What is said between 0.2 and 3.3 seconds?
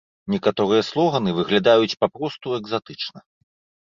Некаторыя слоганы выглядаюць папросту экзатычна.